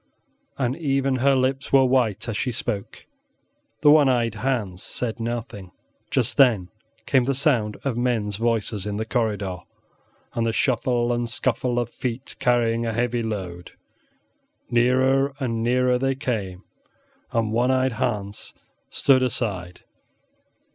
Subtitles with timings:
[0.57, 3.05] and even her lips were white as she spoke.
[3.81, 5.69] The one eyed Hans said nothing.
[6.09, 6.69] Just then
[7.05, 9.57] came the noise of men s voices in the corridor
[10.33, 13.73] and the shuffle and scuffle of feet carrying a heavy load.
[14.71, 16.63] Nearer and nearer they came,
[17.31, 18.55] and one eyed Hans
[18.89, 19.81] stood aside.